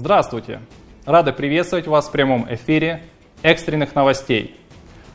Здравствуйте! 0.00 0.60
Рады 1.04 1.30
приветствовать 1.30 1.86
вас 1.86 2.08
в 2.08 2.10
прямом 2.10 2.46
эфире 2.48 3.02
экстренных 3.42 3.94
новостей, 3.94 4.56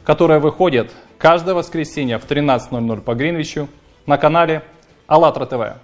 которые 0.03 0.39
выходят 0.39 0.91
каждое 1.17 1.55
воскресенье 1.55 2.19
в 2.19 2.29
13.00 2.29 3.01
по 3.01 3.15
Гринвичу 3.15 3.67
на 4.05 4.19
канале 4.19 4.61
АЛЛАТРА 5.07 5.45
ТВ. 5.47 5.81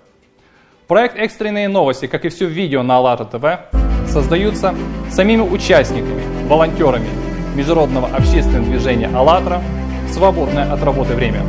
Проект 0.88 1.16
«Экстренные 1.18 1.68
новости», 1.68 2.06
как 2.06 2.26
и 2.26 2.30
все 2.30 2.46
видео 2.46 2.84
на 2.84 2.98
АЛЛАТРА 2.98 3.26
ТВ, 3.26 4.08
создаются 4.08 4.76
самими 5.10 5.42
участниками, 5.42 6.22
волонтерами 6.48 7.10
Международного 7.56 8.08
общественного 8.16 8.66
движения 8.66 9.08
«АЛЛАТРА» 9.08 9.64
в 10.10 10.14
свободное 10.14 10.72
от 10.72 10.84
работы 10.84 11.16
время. 11.16 11.42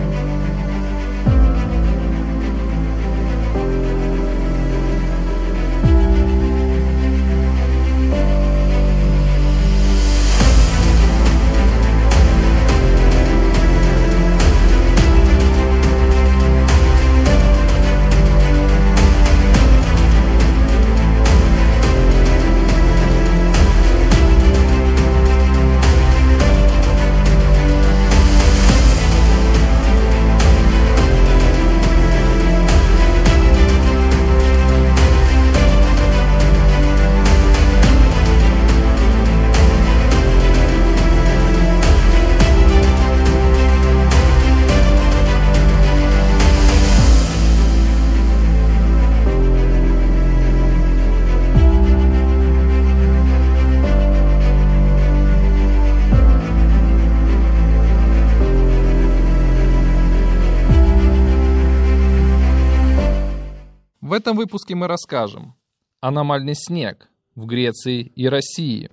Этом 64.33 64.37
выпуске 64.37 64.75
мы 64.75 64.87
расскажем. 64.87 65.55
Аномальный 66.01 66.55
снег 66.55 67.11
в 67.35 67.45
Греции 67.45 68.13
и 68.17 68.29
России, 68.29 68.91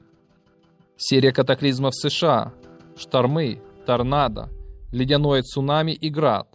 серия 0.97 1.31
катаклизмов 1.31 1.93
в 1.93 2.09
США, 2.09 2.51
штормы, 2.97 3.61
торнадо, 3.85 4.49
ледяное 4.91 5.41
цунами 5.41 5.93
и 5.93 6.09
град, 6.09 6.47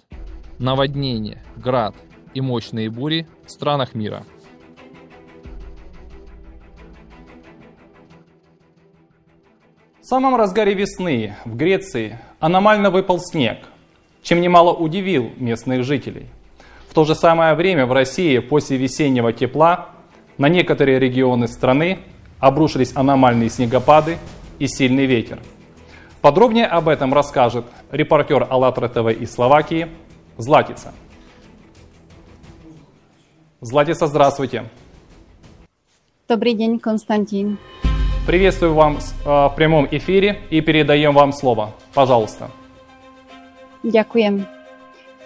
наводнение, 0.59 1.43
град 1.57 1.95
и 2.35 2.43
мощные 2.43 2.91
бури 2.91 3.27
в 3.47 3.51
странах 3.51 3.95
мира. 3.95 4.23
В 10.03 10.05
самом 10.05 10.37
разгаре 10.37 10.75
весны 10.75 11.37
в 11.47 11.57
Греции 11.57 12.19
аномально 12.39 12.91
выпал 12.91 13.19
снег, 13.19 13.67
чем 14.23 14.43
немало 14.43 14.75
удивил 14.75 15.33
местных 15.39 15.85
жителей– 15.85 16.29
в 16.95 16.97
то 16.97 17.03
же 17.03 17.17
самое 17.17 17.55
время 17.55 17.87
в 17.87 17.93
России 17.93 18.39
после 18.39 18.77
весеннего 18.77 19.33
тепла 19.33 19.89
на 20.39 20.49
некоторые 20.49 21.01
регионы 21.01 21.49
страны 21.49 21.99
обрушились 22.39 22.93
аномальные 22.95 23.51
снегопады 23.51 24.17
и 24.61 24.69
сильный 24.69 25.05
ветер. 25.05 25.41
Подробнее 26.21 26.67
об 26.67 26.89
этом 26.89 27.13
расскажет 27.13 27.65
репортер 27.91 28.47
АЛЛАТРА 28.49 28.89
ТВ 28.91 29.21
из 29.21 29.33
Словакии 29.33 29.89
Златица. 30.37 30.95
Златица, 33.61 34.07
здравствуйте. 34.07 34.63
Добрый 36.29 36.55
день, 36.55 36.79
Константин. 36.79 37.59
Приветствую 38.25 38.75
вам 38.75 38.99
э, 38.99 39.29
в 39.29 39.53
прямом 39.57 39.89
эфире 39.91 40.43
и 40.49 40.61
передаем 40.61 41.13
вам 41.13 41.33
слово. 41.33 41.75
Пожалуйста. 41.93 42.53
Ďakujem. 43.83 44.54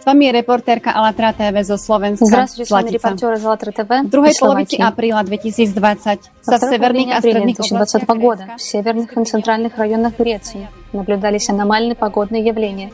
Vami 0.08 0.24
je 0.24 0.32
reportérka 0.32 0.90
Alatra 0.96 1.36
TV 1.36 1.60
zo 1.64 1.76
Slovenska. 1.76 2.24
Здравствуйте, 2.24 2.68
с 2.68 2.72
вами 2.72 2.88
репортер 2.88 3.32
из 3.34 3.44
Алатра 3.44 3.72
ТВ. 3.72 3.90
В 3.90 4.08
druhej 4.08 4.32
polovici 4.40 4.80
apríla 4.80 5.20
2020 5.20 6.32
sa 6.40 6.56
в 6.56 6.64
severných 6.64 7.12
a 7.12 7.20
stredných 7.20 7.60
2020 7.60 8.08
года 8.16 8.44
в 8.56 8.62
северных 8.62 9.12
и 9.12 9.24
центральных 9.24 9.76
районах 9.76 10.16
Греции 10.16 10.68
наблюдались 10.94 11.50
аномальные 11.50 11.94
погодные 11.94 12.42
явления. 12.42 12.90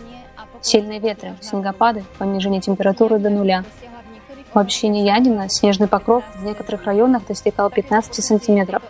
Сильные 0.61 0.99
ветры, 0.99 1.39
снегопады, 1.41 2.03
понижение 2.19 2.61
температуры 2.61 3.21
до 3.21 3.31
нуля. 3.31 3.63
В 4.53 4.59
общине 4.59 5.07
Янина 5.07 5.49
снежный 5.49 5.87
покров 5.87 6.25
в 6.35 6.45
некоторых 6.45 6.83
районах 6.83 7.29
достигал 7.29 7.71
15 7.71 8.25
сантиметров. 8.25 8.83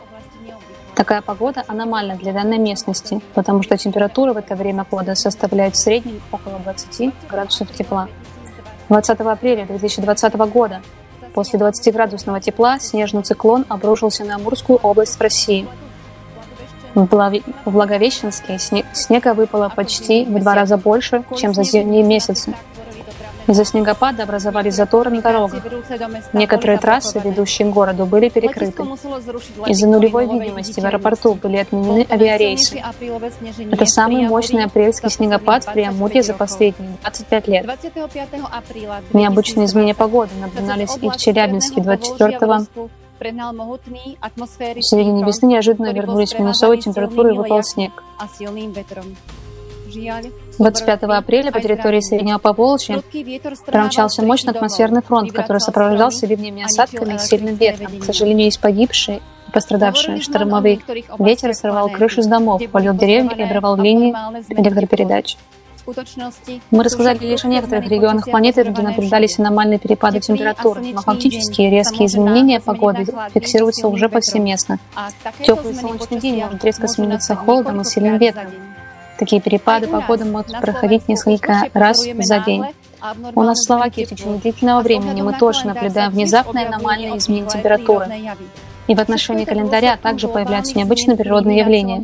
Такая 0.95 1.23
погода 1.23 1.65
аномальна 1.67 2.15
для 2.15 2.33
данной 2.33 2.59
местности, 2.59 3.21
потому 3.35 3.63
что 3.63 3.77
температура 3.77 4.33
в 4.33 4.37
это 4.37 4.55
время 4.55 4.87
года 4.89 5.17
составляет 5.17 5.75
в 5.75 5.79
среднем 5.79 6.21
около 6.31 6.61
20 6.61 7.13
градусов 7.29 7.71
тепла. 7.73 8.09
20 8.91 9.21
апреля 9.21 9.67
2020 9.67 10.35
года 10.35 10.83
после 11.35 11.59
20-градусного 11.59 12.41
тепла 12.41 12.79
снежный 12.79 13.23
циклон 13.23 13.65
обрушился 13.69 14.25
на 14.25 14.37
Амурскую 14.37 14.79
область 14.83 15.17
в 15.17 15.21
России. 15.21 15.67
В 16.95 17.41
Благовещенске 17.65 18.59
снега 18.93 19.35
выпало 19.35 19.69
почти 19.75 20.25
в 20.25 20.39
два 20.39 20.55
раза 20.55 20.77
больше, 20.77 21.25
чем 21.37 21.53
за 21.53 21.65
зимние 21.65 22.05
месяцы. 22.05 22.55
Из-за 23.47 23.65
снегопада 23.65 24.23
образовались 24.23 24.75
заторы 24.75 25.11
на 25.11 25.21
дорогах. 25.21 25.63
Некоторые 26.33 26.79
трассы, 26.79 27.21
ведущие 27.23 27.69
к 27.69 27.73
городу, 27.73 28.07
были 28.07 28.29
перекрыты. 28.29 28.83
Из-за 29.67 29.87
нулевой 29.87 30.27
видимости 30.27 30.81
в 30.81 30.85
аэропорту 30.85 31.35
были 31.35 31.59
отменены 31.59 32.07
авиарейсы. 32.11 32.83
Это 33.71 33.87
самый 33.87 34.27
мощный 34.29 34.65
апрельский 34.65 35.11
снегопад 35.11 35.65
в 35.65 35.73
Приамурье 35.73 36.23
за 36.23 36.35
последние 36.35 36.97
25 37.03 37.49
лет. 37.49 37.67
Необычные 39.13 39.67
изменения 39.67 39.95
погоды 39.95 40.33
наблюдались 40.41 40.97
и 41.01 41.09
в 41.09 41.17
Челябинске 41.17 41.81
24 41.81 42.39
в 43.21 44.83
середине 44.83 45.25
весны 45.25 45.47
неожиданно 45.47 45.93
вернулись 45.93 46.37
минусовые 46.39 46.81
температуры 46.81 47.35
и 47.35 47.37
выпал 47.37 47.63
снег. 47.63 48.03
25 50.59 51.03
апреля 51.05 51.53
по 51.53 51.61
территории 51.61 52.01
Среднего 52.01 52.39
Поволжья 52.39 53.03
промчался 53.67 54.23
мощный 54.23 54.51
атмосферный 54.51 55.03
фронт, 55.03 55.33
который 55.33 55.59
сопровождался 55.59 56.27
ливнями 56.27 56.65
осадками 56.65 57.15
и 57.15 57.19
сильным 57.19 57.55
ветром. 57.55 57.99
К 57.99 58.05
сожалению, 58.05 58.47
есть 58.47 58.61
погибшие 58.61 59.19
и 59.49 59.51
пострадавшие. 59.53 60.21
Штормовый 60.21 60.83
ветер 61.19 61.55
срывал 61.55 61.89
крыши 61.89 62.23
с 62.23 62.27
домов, 62.27 62.63
полил 62.71 62.95
деревни 62.95 63.35
и 63.37 63.43
обрывал 63.43 63.77
линии 63.77 64.15
электропередач. 64.51 65.37
Мы 66.71 66.83
рассказали 66.83 67.19
лишь 67.19 67.45
о 67.45 67.49
некоторых 67.49 67.89
регионах 67.89 68.25
планеты, 68.25 68.63
где 68.63 68.83
наблюдались 68.83 69.39
аномальные 69.39 69.79
перепады 69.79 70.21
температур, 70.21 70.81
но 70.81 71.03
фактически 71.03 71.63
резкие 71.63 72.07
изменения 72.07 72.61
погоды 72.61 73.07
фиксируются 73.35 73.89
уже 73.89 74.09
повсеместно. 74.09 74.79
Теплый 75.45 75.75
солнечный 75.75 76.21
день 76.21 76.43
может 76.43 76.65
резко 76.65 76.89
смениться 76.89 77.37
холодом 77.37 77.83
и 77.83 77.85
сильным 77.85 78.19
ветром. 78.19 78.47
Такие 79.19 79.41
перепады 79.41 79.87
погоды 79.87 80.25
могут 80.25 80.53
проходить 80.61 81.09
несколько 81.09 81.69
раз 81.73 81.99
за 82.03 82.39
день. 82.41 82.65
У 83.35 83.43
нас 83.43 83.59
в 83.59 83.67
Словакии 83.67 84.05
в 84.05 84.09
течение 84.09 84.39
длительного 84.39 84.81
времени 84.83 85.23
мы 85.23 85.35
тоже 85.35 85.67
наблюдаем 85.67 86.11
внезапные 86.11 86.67
аномальные 86.67 87.19
изменения 87.19 87.49
температуры. 87.49 88.07
И 88.87 88.95
в 88.95 89.01
отношении 89.01 89.45
календаря 89.45 89.97
также 89.97 90.29
появляются 90.29 90.77
необычные 90.77 91.17
природные 91.17 91.59
явления. 91.59 92.03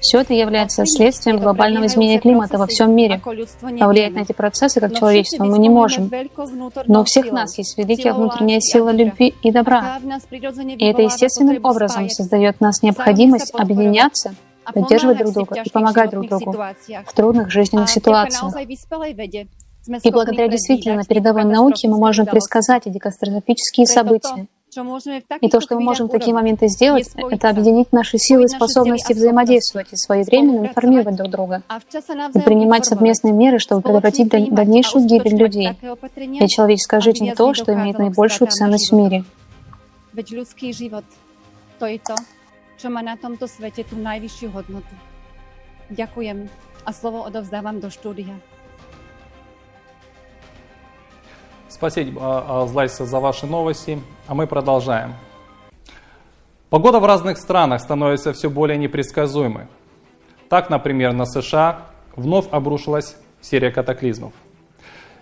Все 0.00 0.20
это 0.20 0.32
является 0.32 0.84
следствием 0.86 1.38
глобального 1.38 1.86
изменения 1.86 2.20
климата 2.20 2.56
во 2.56 2.66
всем 2.66 2.94
мире. 2.94 3.20
Повлиять 3.78 4.14
на 4.14 4.20
эти 4.20 4.32
процессы, 4.32 4.80
как 4.80 4.96
человечество, 4.96 5.44
мы 5.44 5.58
не 5.58 5.68
можем. 5.68 6.10
Но 6.86 7.00
у 7.00 7.04
всех 7.04 7.32
нас 7.32 7.58
есть 7.58 7.76
великая 7.76 8.14
внутренняя 8.14 8.60
сила 8.60 8.90
любви 8.90 9.34
и 9.42 9.50
добра. 9.50 9.98
И 10.30 10.84
это 10.84 11.02
естественным 11.02 11.64
образом 11.64 12.08
создает 12.08 12.60
нас 12.60 12.82
необходимость 12.82 13.52
объединяться 13.54 14.34
поддерживать 14.72 15.18
друг 15.18 15.32
друга 15.32 15.62
и 15.62 15.70
помогать 15.70 16.10
друг 16.10 16.28
другу 16.28 16.52
в 17.06 17.12
трудных 17.14 17.50
жизненных 17.50 17.88
ситуациях. 17.88 18.54
И 20.02 20.10
благодаря 20.10 20.48
действительно 20.48 21.02
передовой 21.04 21.44
науке 21.44 21.88
мы 21.88 21.98
можем 21.98 22.26
предсказать 22.26 22.86
эти 22.86 22.98
катастрофические 22.98 23.86
события. 23.86 24.46
И 25.40 25.48
то, 25.48 25.60
что 25.60 25.76
мы 25.76 25.80
можем 25.80 26.08
в 26.08 26.10
такие 26.10 26.34
моменты 26.34 26.68
сделать, 26.68 27.08
это 27.16 27.48
объединить 27.48 27.90
наши 27.92 28.18
силы 28.18 28.44
и 28.44 28.48
способности 28.48 29.14
взаимодействовать 29.14 29.88
и 29.92 29.96
своевременно 29.96 30.66
информировать 30.66 31.16
друг 31.16 31.30
друга 31.30 31.62
и 32.34 32.40
принимать 32.40 32.84
совместные 32.84 33.32
меры, 33.32 33.58
чтобы 33.58 33.80
предотвратить 33.80 34.28
дальнейшую 34.28 35.06
гибель 35.06 35.36
людей. 35.36 35.70
Ведь 36.16 36.50
человеческая 36.50 37.00
жизнь— 37.00 37.30
то, 37.36 37.54
что 37.54 37.72
имеет 37.72 37.98
наибольшую 37.98 38.50
ценность 38.50 38.92
в 38.92 38.94
мире. 38.94 39.24
Čo 42.78 42.88
má 42.88 43.02
na 43.02 43.18
tomto 43.18 43.50
svete 43.50 43.82
tú 43.82 43.98
najvyššiu 43.98 44.48
hodnotu. 44.54 44.94
Ďakujem 45.90 46.46
a 46.86 46.90
slovo 46.94 47.26
odovzdávam 47.26 47.82
do 47.82 47.90
štúdia. 47.90 48.38
Спасибо, 51.68 52.64
Злайса, 52.66 53.04
за 53.04 53.20
ваши 53.20 53.46
новости. 53.46 54.00
А 54.26 54.34
мы 54.34 54.46
продолжаем. 54.46 55.14
Погода 56.70 56.98
в 56.98 57.04
разных 57.04 57.38
странах 57.38 57.80
становится 57.80 58.32
все 58.32 58.48
более 58.48 58.78
непредсказуемой. 58.78 59.66
Так, 60.48 60.70
например, 60.70 61.12
на 61.12 61.26
США 61.26 61.88
вновь 62.16 62.46
обрушилась 62.50 63.16
серия 63.40 63.70
катаклизмов. 63.70 64.32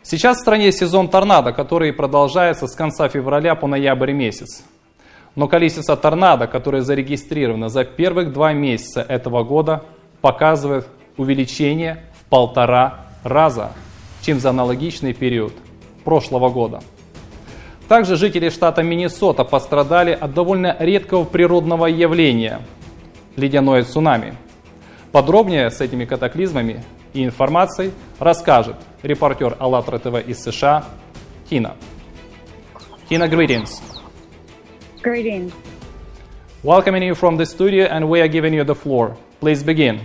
Сейчас 0.03 0.39
в 0.39 0.41
стране 0.41 0.71
сезон 0.71 1.09
торнадо, 1.09 1.53
который 1.53 1.93
продолжается 1.93 2.69
с 2.69 2.75
конца 2.75 3.09
февраля 3.09 3.55
по 3.57 3.67
ноябрь 3.67 4.13
месяц. 4.13 4.63
Но 5.37 5.49
количество 5.49 5.97
торнадо, 5.97 6.47
которые 6.47 6.83
зарегистрировано 6.83 7.69
за 7.69 7.85
первых 7.85 8.33
два 8.33 8.53
месяца 8.53 9.03
этого 9.03 9.45
года, 9.45 9.85
показывает 10.23 10.89
увеличение 11.17 12.03
в 12.21 12.25
полтора 12.25 13.07
раза, 13.23 13.73
чем 14.23 14.41
за 14.41 14.51
аналогичный 14.51 15.13
период 15.13 15.53
прошлого 16.05 16.49
года. 16.49 16.81
Также 17.87 18.17
жители 18.17 18.49
штата 18.49 18.83
Миннесота 18.83 19.45
пострадали 19.45 20.11
от 20.11 20.35
довольно 20.35 20.75
редкого 20.81 21.25
природного 21.25 21.87
явления– 21.87 22.61
ледяное 23.37 23.85
цунами. 23.85 24.35
Подробнее 25.13 25.71
с 25.71 25.81
этими 25.81 26.05
катаклизмами 26.05 26.83
и 27.13 27.25
информацией 27.25 27.93
расскажет 28.19 28.77
репортер 29.03 29.57
АЛЛАТРА 29.59 29.99
ТВ 29.99 30.27
из 30.27 30.43
США 30.43 30.85
Тина. 31.49 31.75
Тина, 33.09 33.25
greetings. 33.25 33.96
Greetings. 35.07 35.53
Welcoming 36.65 37.05
you 37.05 37.15
from 37.15 37.37
the 37.37 37.47
studio 37.47 37.85
and 37.85 38.11
we 38.11 38.21
are 38.21 38.27
giving 38.27 38.53
you 38.53 38.65
the 38.65 38.75
floor. 38.75 39.17
Please 39.39 39.63
begin. 39.63 40.01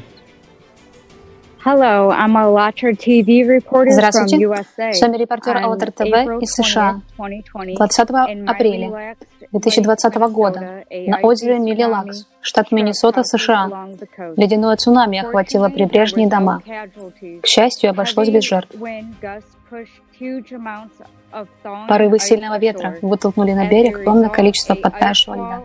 Hello, 1.63 2.09
I'm 2.09 2.35
a 2.35 2.45
Latra 2.45 2.97
TV 2.97 3.45
reporter 3.47 3.91
Здравствуйте, 3.91 4.37
from 4.37 4.51
USA. 4.51 4.93
с 4.93 5.01
вами 5.01 5.17
репортер 5.17 5.57
АЛЛАТРА 5.57 5.91
ТВ 5.91 6.41
из 6.41 6.53
США. 6.53 7.01
20 7.17 8.09
апреля 8.47 9.15
2020 9.51 10.15
года 10.31 10.83
на 10.89 11.19
озере 11.19 11.59
Милилакс, 11.59 12.25
штат 12.41 12.71
Миннесота, 12.71 13.23
США, 13.23 13.69
ледяное 14.37 14.75
цунами 14.75 15.19
охватило 15.19 15.69
прибрежные 15.69 16.27
дома. 16.27 16.63
К 17.43 17.45
счастью, 17.45 17.91
обошлось 17.91 18.29
без 18.29 18.43
жертв. 18.43 18.75
Порывы 21.87 22.19
сильного 22.19 22.57
ветра 22.57 22.97
вытолкнули 23.03 23.51
на 23.51 23.67
берег 23.67 23.99
огромное 23.99 24.29
количество 24.29 24.73
подтаявшего 24.73 25.35
льда. 25.35 25.61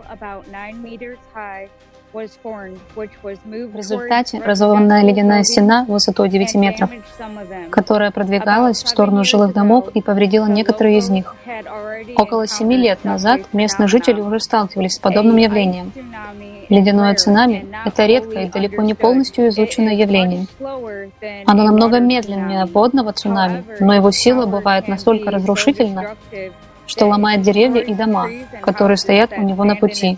В 2.13 3.75
результате 3.75 4.37
образованная 4.37 5.03
ледяная 5.03 5.43
стена 5.43 5.85
высотой 5.87 6.29
9 6.29 6.55
метров, 6.55 6.89
которая 7.69 8.11
продвигалась 8.11 8.83
в 8.83 8.87
сторону 8.87 9.23
жилых 9.23 9.53
домов 9.53 9.89
и 9.93 10.01
повредила 10.01 10.45
некоторые 10.47 10.99
из 10.99 11.09
них. 11.09 11.35
Около 12.15 12.47
семи 12.47 12.77
лет 12.77 13.03
назад 13.03 13.41
местные 13.51 13.87
жители 13.87 14.21
уже 14.21 14.39
сталкивались 14.39 14.93
с 14.93 14.99
подобным 14.99 15.35
явлением. 15.35 15.91
Ледяное 16.69 17.13
цунами— 17.15 17.65
это 17.85 18.05
редкое 18.05 18.45
и 18.45 18.49
далеко 18.49 18.81
не 18.81 18.93
полностью 18.93 19.49
изученное 19.49 19.93
явление. 19.93 20.47
Оно 21.45 21.63
намного 21.63 21.99
медленнее 21.99 22.65
водного 22.65 23.13
цунами, 23.13 23.63
но 23.79 23.93
его 23.93 24.11
сила 24.11 24.45
бывает 24.45 24.87
настолько 24.87 25.29
разрушительна, 25.31 26.15
что 26.85 27.05
ломает 27.05 27.41
деревья 27.41 27.81
и 27.81 27.93
дома, 27.93 28.29
которые 28.61 28.97
стоят 28.97 29.31
у 29.37 29.41
него 29.41 29.63
на 29.65 29.75
пути. 29.75 30.17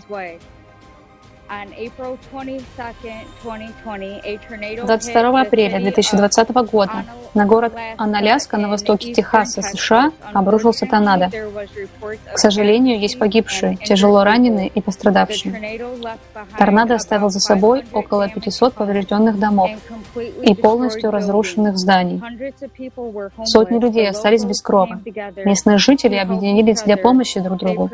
22 4.86 5.40
апреля 5.40 5.80
2020 5.80 6.50
года 6.70 7.04
на 7.34 7.46
город 7.46 7.72
Аналяска 7.96 8.56
на 8.56 8.68
востоке 8.68 9.12
Техаса, 9.12 9.62
США, 9.62 10.12
обрушился 10.32 10.86
торнадо. 10.86 11.30
К 12.32 12.38
сожалению, 12.38 12.98
есть 12.98 13.18
погибшие, 13.18 13.76
тяжело 13.76 14.24
раненые 14.24 14.68
и 14.68 14.80
пострадавшие. 14.80 15.80
Торнадо 16.58 16.94
оставил 16.94 17.30
за 17.30 17.40
собой 17.40 17.84
около 17.92 18.28
500 18.28 18.74
поврежденных 18.74 19.38
домов 19.38 19.70
и 20.42 20.54
полностью 20.54 21.10
разрушенных 21.10 21.76
зданий. 21.78 22.20
Сотни 23.44 23.78
людей 23.78 24.08
остались 24.08 24.44
без 24.44 24.60
крова. 24.62 25.00
Местные 25.44 25.78
жители 25.78 26.16
объединились 26.16 26.82
для 26.82 26.96
помощи 26.96 27.40
друг 27.40 27.58
другу. 27.58 27.90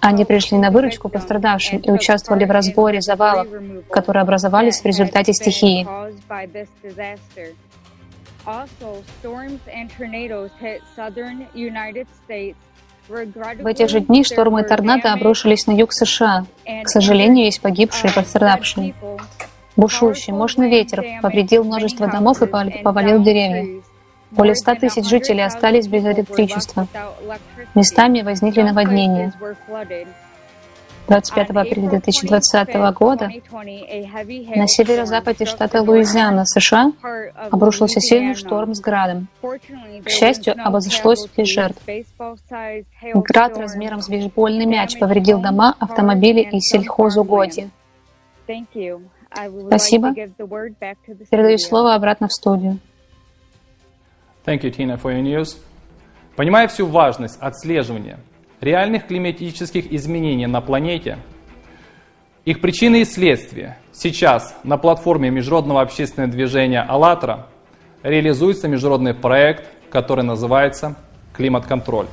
Они 0.00 0.24
пришли 0.24 0.58
на 0.58 0.70
выручку 0.70 1.08
пострадавшим 1.08 1.78
и 1.78 1.90
участвовали 1.90 2.44
в 2.44 2.50
разборе 2.50 3.00
завалов, 3.00 3.46
которые 3.90 4.22
образовались 4.22 4.80
в 4.80 4.84
результате 4.84 5.32
стихии. 5.32 5.86
В 13.58 13.66
эти 13.66 13.86
же 13.86 14.00
дни 14.00 14.24
штормы 14.24 14.62
и 14.62 14.64
торнадо 14.64 15.12
обрушились 15.12 15.66
на 15.66 15.72
юг 15.72 15.92
США. 15.92 16.46
К 16.64 16.88
сожалению, 16.88 17.44
есть 17.44 17.60
погибшие 17.60 18.10
и 18.10 18.14
пострадавшие. 18.14 18.94
Бушующий, 19.76 20.32
мощный 20.32 20.70
ветер 20.70 21.04
повредил 21.20 21.62
множество 21.64 22.06
домов 22.06 22.40
и 22.42 22.46
повалил 22.46 23.22
деревья. 23.22 23.82
Более 24.30 24.54
100 24.54 24.74
тысяч 24.76 25.06
жителей 25.06 25.44
остались 25.44 25.86
без 25.86 26.04
электричества. 26.04 26.86
Местами 27.74 28.22
возникли 28.22 28.62
наводнения. 28.62 29.32
25 31.08 31.50
апреля 31.50 31.88
2020 31.88 32.74
года 32.94 33.30
на 33.52 34.68
северо-западе 34.68 35.46
штата 35.46 35.80
Луизиана, 35.82 36.44
США, 36.44 36.92
обрушился 37.50 38.00
сильный 38.00 38.34
шторм 38.34 38.74
с 38.74 38.80
градом. 38.80 39.28
К 39.40 40.10
счастью, 40.10 40.54
обошлось 40.62 41.26
без 41.36 41.48
жертв. 41.48 41.82
Град 43.14 43.56
размером 43.56 44.02
с 44.02 44.08
бейсбольный 44.08 44.66
мяч 44.66 44.98
повредил 44.98 45.40
дома, 45.40 45.74
автомобили 45.78 46.42
и 46.42 46.60
сельхозугодья. 46.60 47.70
Спасибо. 49.66 50.14
Передаю 50.14 51.58
слово 51.58 51.94
обратно 51.94 52.28
в 52.28 52.32
студию. 52.32 52.78
Thank 54.44 54.62
you, 54.62 54.70
Tina, 54.70 55.00
for 55.00 55.12
your 55.12 55.22
news. 55.22 55.56
Понимая 56.36 56.68
всю 56.68 56.86
важность 56.86 57.38
отслеживания 57.40 58.18
реальных 58.60 59.06
климатических 59.06 59.92
изменений 59.92 60.46
на 60.46 60.60
планете, 60.60 61.18
их 62.44 62.60
причины 62.60 63.02
и 63.02 63.04
следствия. 63.04 63.78
Сейчас 63.92 64.56
на 64.64 64.78
платформе 64.78 65.30
Международного 65.30 65.82
общественного 65.82 66.32
движения 66.32 66.80
«АЛЛАТРА» 66.80 67.46
реализуется 68.02 68.68
международный 68.68 69.14
проект, 69.14 69.68
который 69.90 70.24
называется 70.24 70.96
«Климат-контроль». 71.34 72.06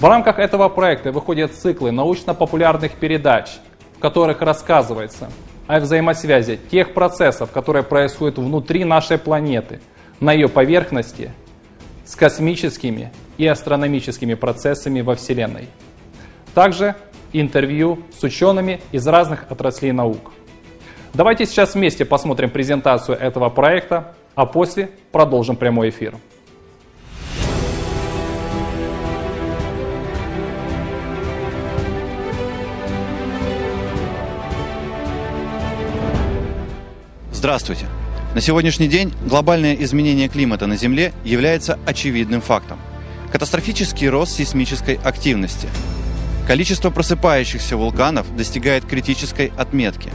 В 0.00 0.04
рамках 0.04 0.40
этого 0.40 0.68
проекта 0.68 1.12
выходят 1.12 1.54
циклы 1.54 1.92
научно-популярных 1.92 2.92
передач, 2.94 3.50
в 3.96 4.00
которых 4.00 4.42
рассказывается 4.42 5.30
о 5.68 5.78
взаимосвязи 5.78 6.58
тех 6.70 6.92
процессов, 6.92 7.52
которые 7.52 7.84
происходят 7.84 8.38
внутри 8.38 8.84
нашей 8.84 9.18
планеты, 9.18 9.80
на 10.20 10.32
ее 10.32 10.48
поверхности, 10.48 11.32
с 12.04 12.16
космическими 12.16 13.12
и 13.38 13.46
астрономическими 13.46 14.34
процессами 14.34 15.00
во 15.00 15.14
Вселенной. 15.14 15.68
Также 16.54 16.94
интервью 17.32 18.04
с 18.16 18.22
учеными 18.22 18.80
из 18.92 19.06
разных 19.06 19.50
отраслей 19.50 19.92
наук. 19.92 20.32
Давайте 21.12 21.46
сейчас 21.46 21.74
вместе 21.74 22.04
посмотрим 22.04 22.50
презентацию 22.50 23.18
этого 23.18 23.48
проекта, 23.48 24.14
а 24.34 24.46
после 24.46 24.90
продолжим 25.12 25.56
прямой 25.56 25.90
эфир. 25.90 26.14
Здравствуйте! 37.32 37.86
На 38.34 38.40
сегодняшний 38.40 38.88
день 38.88 39.12
глобальное 39.24 39.74
изменение 39.74 40.28
климата 40.28 40.66
на 40.66 40.76
Земле 40.76 41.12
является 41.24 41.78
очевидным 41.86 42.40
фактом– 42.40 42.78
Катастрофический 43.34 44.08
рост 44.08 44.36
сейсмической 44.36 44.94
активности. 44.94 45.68
Количество 46.46 46.90
просыпающихся 46.90 47.76
вулканов 47.76 48.36
достигает 48.36 48.84
критической 48.84 49.52
отметки. 49.56 50.12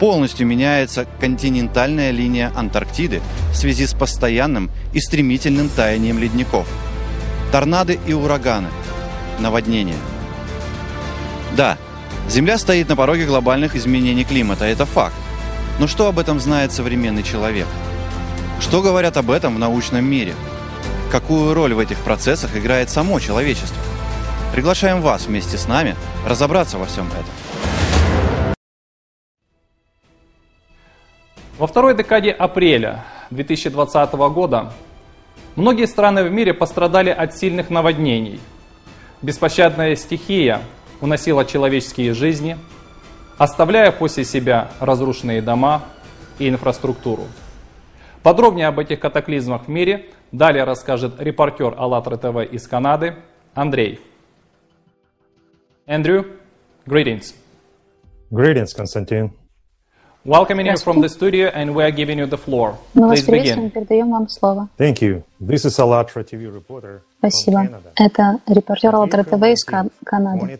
Полностью 0.00 0.46
меняется 0.46 1.06
континентальная 1.20 2.12
линия 2.12 2.50
Антарктиды 2.56 3.20
в 3.52 3.56
связи 3.56 3.86
с 3.86 3.92
постоянным 3.92 4.70
и 4.94 5.00
стремительным 5.00 5.68
таянием 5.68 6.18
ледников. 6.18 6.66
Торнады 7.52 7.98
и 8.06 8.14
ураганы. 8.14 8.68
Наводнения. 9.38 9.98
Да, 11.54 11.76
Земля 12.26 12.56
стоит 12.56 12.88
на 12.88 12.96
пороге 12.96 13.26
глобальных 13.26 13.76
изменений 13.76 14.24
климата, 14.24 14.64
это 14.64 14.86
факт. 14.86 15.14
Но 15.80 15.88
что 15.88 16.06
об 16.06 16.20
этом 16.20 16.38
знает 16.38 16.70
современный 16.70 17.24
человек? 17.24 17.66
Что 18.60 18.80
говорят 18.80 19.16
об 19.16 19.30
этом 19.30 19.56
в 19.56 19.58
научном 19.58 20.04
мире? 20.04 20.34
Какую 21.10 21.52
роль 21.52 21.74
в 21.74 21.80
этих 21.80 21.98
процессах 21.98 22.56
играет 22.56 22.90
само 22.90 23.18
человечество? 23.18 23.76
Приглашаем 24.52 25.00
вас 25.00 25.26
вместе 25.26 25.58
с 25.58 25.66
нами 25.66 25.96
разобраться 26.28 26.78
во 26.78 26.86
всем 26.86 27.08
этом. 27.08 28.54
Во 31.58 31.66
второй 31.66 31.96
декаде 31.96 32.30
апреля 32.30 33.04
2020 33.30 34.12
года 34.12 34.72
многие 35.56 35.86
страны 35.86 36.22
в 36.22 36.30
мире 36.30 36.54
пострадали 36.54 37.10
от 37.10 37.36
сильных 37.36 37.68
наводнений. 37.68 38.40
Беспощадная 39.22 39.96
стихия 39.96 40.60
уносила 41.00 41.44
человеческие 41.44 42.14
жизни– 42.14 42.56
оставляя 43.38 43.92
после 43.92 44.24
себя 44.24 44.68
разрушенные 44.80 45.42
дома 45.42 45.82
и 46.38 46.48
инфраструктуру. 46.48 47.24
Подробнее 48.22 48.68
об 48.68 48.78
этих 48.78 49.00
катаклизмах 49.00 49.66
в 49.66 49.68
мире 49.68 50.06
далее 50.32 50.64
расскажет 50.64 51.20
репортер 51.20 51.74
АЛЛАТРА 51.76 52.16
ТВ 52.16 52.52
из 52.52 52.66
Канады 52.66 53.16
Андрей. 53.54 54.00
Andrew, 55.86 56.24
greetings. 56.86 57.34
Greetings, 58.30 58.74
Константин. 58.74 59.32
Welcoming 60.24 60.64
you 60.64 60.78
from 60.78 61.02
the 61.02 61.08
studio, 61.10 61.50
and 61.54 61.74
we 61.74 61.84
are 61.84 61.90
giving 61.90 62.18
you 62.18 62.26
the 62.26 62.38
floor. 62.38 62.76
Мы 62.94 63.08
вас 63.08 63.20
приветствуем, 63.20 63.68
передаем 63.68 64.10
вам 64.10 64.26
слово. 64.30 64.68
Thank 64.78 65.02
you. 65.02 65.22
This 65.38 65.66
is 65.66 65.78
Alatra 65.78 66.24
TV 66.24 66.46
reporter 66.46 67.00
Спасибо. 67.18 67.68
Это 67.94 68.38
репортер 68.46 68.94
АЛЛАТРА 68.94 69.24
ТВ 69.24 69.42
из 69.42 69.62
Канады. 69.64 70.58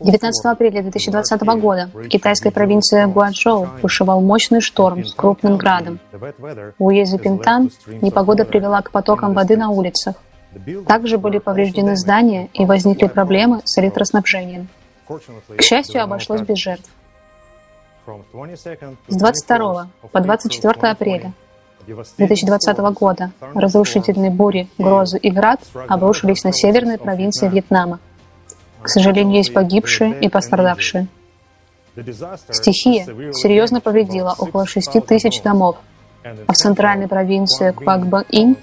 19 0.00 0.44
апреля 0.46 0.82
2020 0.82 1.42
года 1.60 1.90
в 1.92 2.08
китайской 2.08 2.50
провинции 2.50 3.04
Гуанчжоу 3.04 3.68
бушевал 3.80 4.20
мощный 4.20 4.60
шторм 4.60 5.04
с 5.04 5.14
крупным 5.14 5.56
градом. 5.56 5.98
В 6.78 6.84
уезде 6.84 7.18
Пинтан 7.18 7.70
непогода 7.86 8.44
привела 8.44 8.82
к 8.82 8.90
потокам 8.90 9.34
воды 9.34 9.56
на 9.56 9.70
улицах. 9.70 10.16
Также 10.86 11.18
были 11.18 11.38
повреждены 11.38 11.96
здания 11.96 12.48
и 12.52 12.66
возникли 12.66 13.06
проблемы 13.08 13.62
с 13.64 13.78
электроснабжением. 13.78 14.68
К 15.56 15.62
счастью, 15.62 16.02
обошлось 16.02 16.42
без 16.42 16.58
жертв. 16.58 16.90
С 19.08 19.16
22 19.16 19.88
по 20.10 20.20
24 20.20 20.90
апреля 20.90 21.32
2020 21.86 22.78
года 22.94 23.30
разрушительные 23.54 24.30
бури, 24.30 24.68
грозы 24.78 25.18
и 25.18 25.30
град 25.30 25.60
обрушились 25.88 26.44
на 26.44 26.52
северной 26.52 26.98
провинции 26.98 27.48
Вьетнама. 27.48 28.00
К 28.82 28.88
сожалению, 28.88 29.36
есть 29.36 29.52
погибшие 29.52 30.18
и 30.20 30.28
пострадавшие. 30.28 31.06
Стихия 32.50 33.04
серьезно 33.32 33.80
повредила 33.80 34.34
около 34.38 34.66
6 34.66 35.04
тысяч 35.06 35.42
домов, 35.42 35.76
а 36.24 36.52
в 36.52 36.56
центральной 36.56 37.08
провинции 37.08 37.72
Квакба-Инь 37.72 38.56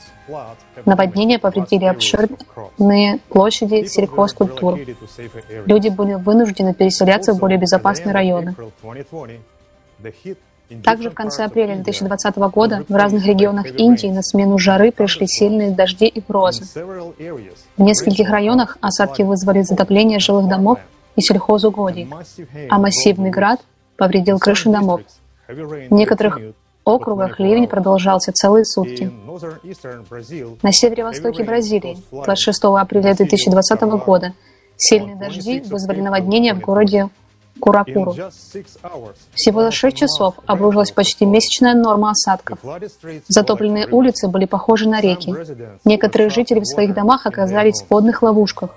наводнения 0.86 1.40
повредили 1.40 1.86
обширные 1.86 3.20
площади 3.30 3.86
сельхозкультур. 3.86 4.80
Люди 5.66 5.90
были 5.90 6.14
вынуждены 6.14 6.74
переселяться 6.74 7.34
в 7.34 7.40
более 7.40 7.60
безопасные 7.60 8.14
районы. 8.14 8.56
Также 10.84 11.10
в 11.10 11.14
конце 11.14 11.46
апреля 11.46 11.76
2020 11.76 12.36
года 12.38 12.84
в 12.88 12.96
разных 12.96 13.26
регионах 13.26 13.68
Индии 13.78 14.08
на 14.08 14.22
смену 14.22 14.60
жары 14.60 14.92
пришли 14.92 15.28
сильные 15.28 15.72
дожди 15.72 16.06
и 16.06 16.22
грозы. 16.22 16.64
В 17.78 17.82
нескольких 17.82 18.30
районах 18.30 18.78
осадки 18.82 19.24
вызвали 19.24 19.62
затопление 19.64 20.20
жилых 20.20 20.48
домов 20.48 20.80
и 21.16 21.22
сельхозугодий, 21.22 22.08
а 22.70 22.78
массивный 22.78 23.32
град 23.32 23.60
повредил 23.98 24.38
крыши 24.38 24.70
домов. 24.70 25.02
В 25.48 25.92
некоторых 25.92 26.40
округах 26.84 27.40
ливень 27.40 27.68
продолжался 27.68 28.32
целые 28.32 28.66
сутки. 28.66 29.12
На 30.62 30.72
северо-востоке 30.72 31.44
Бразилии 31.44 31.98
26 32.12 32.64
апреля 32.66 33.16
2020 33.16 33.82
года 34.06 34.34
сильные 34.78 35.16
дожди 35.16 35.62
вызвали 35.62 36.02
наводнение 36.02 36.54
в 36.54 36.60
городе 36.60 37.10
Куракуру. 37.60 38.16
Всего 39.34 39.62
за 39.62 39.72
6 39.72 39.98
часов 39.98 40.36
обрушилась 40.46 40.92
почти 40.92 41.26
месячная 41.26 41.74
норма 41.74 42.12
осадков. 42.12 42.60
Затопленные 43.28 43.88
улицы 43.88 44.28
были 44.28 44.46
похожи 44.46 44.88
на 44.88 45.02
реки. 45.02 45.34
Некоторые 45.86 46.30
жители 46.30 46.60
в 46.60 46.66
своих 46.66 46.94
домах 46.94 47.26
оказались 47.26 47.82
в 47.82 47.90
водных 47.90 48.22
ловушках. 48.22 48.72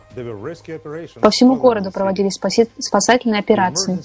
По 1.21 1.31
всему 1.31 1.57
городу 1.57 1.91
проводились 1.91 2.39
спасательные 2.79 3.41
операции. 3.41 3.99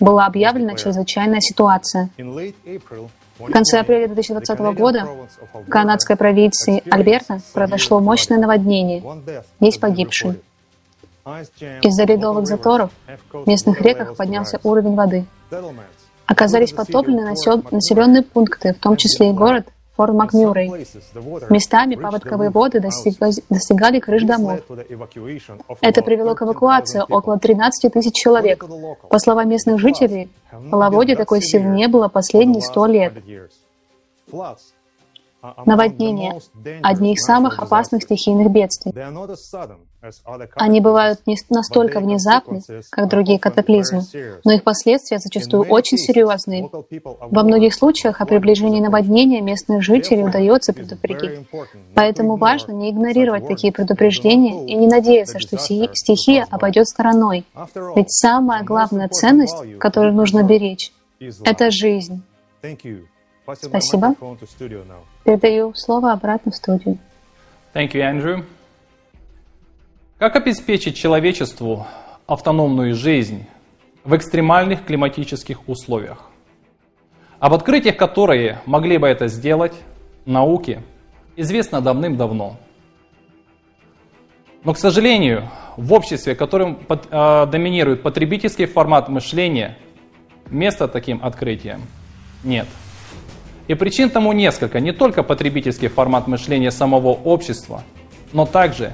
Была 0.00 0.26
объявлена 0.26 0.74
чрезвычайная 0.74 1.40
ситуация. 1.40 2.10
В 3.38 3.50
конце 3.50 3.80
апреля 3.80 4.06
2020 4.06 4.58
года 4.74 5.06
в 5.52 5.68
канадской 5.68 6.16
провинции 6.16 6.82
Альберта 6.90 7.40
произошло 7.52 8.00
мощное 8.00 8.38
наводнение. 8.38 9.02
Есть 9.60 9.80
погибшие. 9.80 10.36
Из-за 11.26 12.04
ледовых 12.04 12.46
заторов 12.46 12.90
в 13.32 13.48
местных 13.48 13.80
реках 13.80 14.16
поднялся 14.16 14.60
уровень 14.62 14.94
воды. 14.94 15.26
Оказались 16.26 16.72
потоплены 16.72 17.24
населенные 17.24 18.22
пункты, 18.22 18.74
в 18.74 18.78
том 18.78 18.96
числе 18.96 19.30
и 19.30 19.32
город 19.32 19.66
Форт 19.96 20.14
Макмюррей. 20.14 20.68
Местами 21.50 21.96
паводковые 21.96 22.50
воды 22.50 22.80
достигали, 22.80 23.98
крыш 23.98 24.22
домов. 24.22 24.60
Это 25.80 26.02
привело 26.02 26.36
к 26.36 26.42
эвакуации 26.42 27.02
около 27.08 27.40
13 27.40 27.92
тысяч 27.92 28.14
человек. 28.14 28.64
По 29.08 29.18
словам 29.18 29.48
местных 29.48 29.80
жителей, 29.80 30.30
половодья 30.70 31.16
такой 31.16 31.42
силы 31.42 31.64
не 31.64 31.88
было 31.88 32.06
последние 32.06 32.62
сто 32.62 32.86
лет. 32.86 33.14
Наводнения— 35.64 36.40
одни 36.82 37.14
из 37.14 37.22
самых 37.24 37.58
опасных 37.58 38.02
стихийных 38.02 38.50
бедствий. 38.50 38.92
Они 40.54 40.80
бывают 40.80 41.20
не 41.26 41.36
настолько 41.50 42.00
внезапны, 42.00 42.62
как 42.90 43.08
другие 43.08 43.38
катаклизмы, 43.38 44.02
но 44.44 44.52
их 44.52 44.62
последствия 44.62 45.18
зачастую 45.18 45.64
очень 45.64 45.98
серьезные. 45.98 46.68
Во 47.20 47.42
многих 47.42 47.74
случаях 47.74 48.20
о 48.20 48.26
приближении 48.26 48.80
наводнения 48.80 49.40
местных 49.40 49.82
жителей 49.82 50.24
удается 50.24 50.72
предупредить. 50.72 51.46
Поэтому 51.94 52.36
важно 52.36 52.72
не 52.72 52.90
игнорировать 52.90 53.46
такие 53.46 53.72
предупреждения 53.72 54.66
и 54.66 54.74
не 54.74 54.86
надеяться, 54.86 55.38
что 55.38 55.58
стихия 55.58 56.46
обойдет 56.50 56.86
стороной. 56.86 57.44
Ведь 57.94 58.10
самая 58.10 58.62
главная 58.62 59.08
ценность, 59.08 59.78
которую 59.78 60.14
нужно 60.14 60.42
беречь,— 60.42 60.92
это 61.44 61.70
жизнь. 61.70 62.22
Спасибо. 63.54 64.14
Передаю 65.24 65.72
слово 65.74 66.12
обратно 66.12 66.50
в 66.50 66.56
студию. 66.56 66.98
Thank 67.74 67.92
you, 67.92 68.00
Andrew. 68.00 68.44
Как 70.18 70.34
обеспечить 70.34 70.96
человечеству 70.96 71.86
автономную 72.26 72.94
жизнь 72.94 73.46
в 74.04 74.16
экстремальных 74.16 74.84
климатических 74.84 75.68
условиях? 75.68 76.30
Об 77.38 77.54
открытиях, 77.54 77.96
которые 77.96 78.60
могли 78.66 78.98
бы 78.98 79.06
это 79.06 79.28
сделать, 79.28 79.74
науке 80.24 80.82
известно 81.36 81.80
давным-давно. 81.80 82.56
Но, 84.64 84.72
к 84.72 84.78
сожалению, 84.78 85.48
в 85.76 85.92
обществе, 85.92 86.34
в 86.34 86.38
котором 86.38 86.80
э, 86.88 87.46
доминирует 87.46 88.02
потребительский 88.02 88.66
формат 88.66 89.08
мышления, 89.08 89.76
места 90.50 90.88
таким 90.88 91.22
открытиям 91.22 91.82
нет. 92.42 92.66
И 93.68 93.74
причин 93.74 94.10
тому 94.10 94.32
несколько. 94.32 94.80
Не 94.80 94.92
только 94.92 95.22
потребительский 95.22 95.88
формат 95.88 96.28
мышления 96.28 96.70
самого 96.70 97.08
общества, 97.08 97.82
но 98.32 98.46
также 98.46 98.92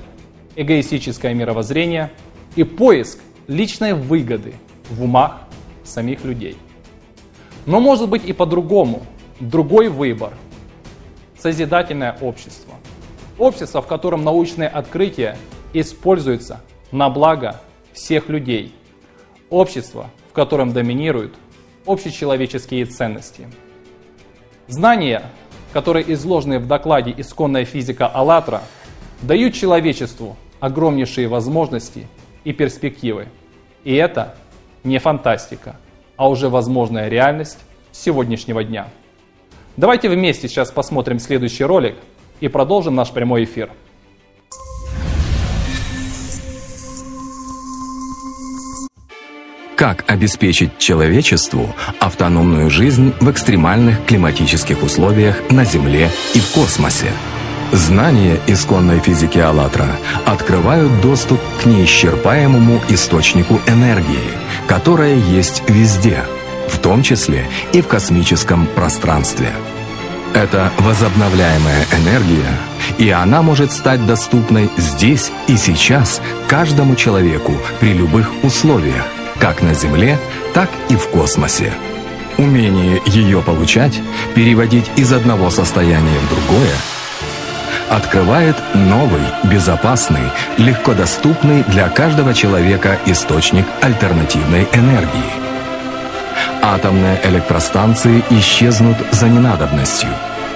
эгоистическое 0.56 1.34
мировоззрение 1.34 2.10
и 2.56 2.64
поиск 2.64 3.18
личной 3.48 3.92
выгоды 3.94 4.54
в 4.88 5.02
умах 5.02 5.42
самих 5.84 6.24
людей. 6.24 6.56
Но 7.66 7.80
может 7.80 8.08
быть 8.08 8.24
и 8.24 8.32
по-другому, 8.32 9.02
другой 9.40 9.88
выбор. 9.88 10.32
Созидательное 11.38 12.16
общество. 12.20 12.74
Общество, 13.38 13.82
в 13.82 13.86
котором 13.86 14.24
научные 14.24 14.68
открытия 14.68 15.36
используются 15.72 16.60
на 16.92 17.10
благо 17.10 17.60
всех 17.92 18.28
людей. 18.28 18.74
Общество, 19.50 20.10
в 20.30 20.32
котором 20.32 20.72
доминируют 20.72 21.34
общечеловеческие 21.84 22.86
ценности– 22.86 23.48
Знания, 24.72 25.24
которые 25.74 26.14
изложены 26.14 26.58
в 26.58 26.66
докладе 26.66 27.12
«Исконная 27.14 27.66
физика 27.66 28.06
АЛЛАТРА», 28.06 28.62
дают 29.20 29.52
человечеству 29.52 30.34
огромнейшие 30.60 31.28
возможности 31.28 32.08
и 32.44 32.54
перспективы. 32.54 33.28
И 33.84 33.94
это 33.94 34.34
не 34.82 34.96
фантастика, 34.96 35.76
а 36.16 36.30
уже 36.30 36.48
возможная 36.48 37.10
реальность 37.10 37.58
сегодняшнего 37.92 38.64
дня. 38.64 38.88
Давайте 39.76 40.08
вместе 40.08 40.48
сейчас 40.48 40.70
посмотрим 40.70 41.18
следующий 41.18 41.64
ролик 41.64 41.96
и 42.40 42.48
продолжим 42.48 42.94
наш 42.94 43.10
прямой 43.10 43.44
эфир. 43.44 43.70
Как 49.82 50.04
обеспечить 50.06 50.78
человечеству 50.78 51.74
автономную 51.98 52.70
жизнь 52.70 53.12
в 53.18 53.28
экстремальных 53.28 54.04
климатических 54.06 54.80
условиях 54.80 55.34
на 55.50 55.64
Земле 55.64 56.08
и 56.34 56.38
в 56.38 56.52
космосе? 56.52 57.10
Знания 57.72 58.38
исконной 58.46 59.00
физики 59.00 59.40
АЛЛАТРА 59.40 59.88
открывают 60.24 61.00
доступ 61.00 61.40
к 61.60 61.66
неисчерпаемому 61.66 62.80
источнику 62.90 63.60
энергии, 63.66 64.30
которая 64.68 65.16
есть 65.16 65.64
везде– 65.68 66.22
в 66.68 66.78
том 66.78 67.02
числе 67.02 67.48
и 67.72 67.82
в 67.82 67.88
космическом 67.88 68.68
пространстве. 68.68 69.48
Это 70.32 70.70
возобновляемая 70.78 71.86
энергия, 72.00 72.56
и 72.98 73.10
она 73.10 73.42
может 73.42 73.72
стать 73.72 74.06
доступной 74.06 74.70
здесь 74.76 75.32
и 75.48 75.56
сейчас 75.56 76.22
каждому 76.46 76.94
человеку 76.94 77.54
при 77.80 77.94
любых 77.94 78.30
условиях, 78.44 79.04
как 79.42 79.60
на 79.60 79.74
Земле, 79.74 80.16
так 80.54 80.70
и 80.88 80.94
в 80.94 81.08
космосе. 81.08 81.72
Умение 82.38 83.02
ее 83.06 83.42
получать, 83.42 84.00
переводить 84.36 84.88
из 84.94 85.12
одного 85.12 85.50
состояния 85.50 86.18
в 86.20 86.28
другое, 86.30 86.70
открывает 87.90 88.56
новый, 88.72 89.24
безопасный, 89.44 90.30
легко 90.58 90.94
доступный 90.94 91.64
для 91.64 91.88
каждого 91.88 92.32
человека 92.34 92.98
источник 93.04 93.66
альтернативной 93.82 94.68
энергии– 94.72 95.32
Атомные 96.64 97.20
электростанции 97.24 98.22
исчезнут 98.30 98.96
за 99.10 99.28
ненадобностью. 99.28 100.08